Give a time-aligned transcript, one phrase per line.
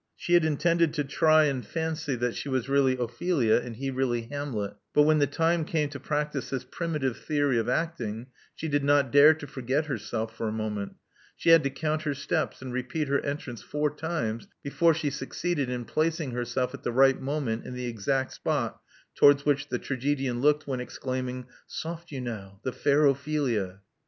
[0.15, 3.29] She had intended to try and fancy that 152 Love Among the Artists she was
[3.29, 7.17] really Ophelia, and he really Hamlet; but when the time came to practice this primitive
[7.19, 8.25] theory of acting,
[8.55, 10.95] she did not dare to forget herself for a moment.
[11.37, 15.69] She had to count her steps, and repeat her entrance four times before she succeeded
[15.69, 18.81] in placing herself at the right moment in the exact spot
[19.13, 22.59] towards which the tragedian looked when exclaiming Soft you now!
[22.63, 23.81] The fair Ophelia."